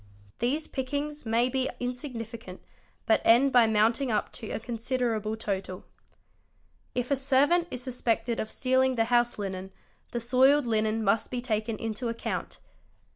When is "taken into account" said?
11.39-12.57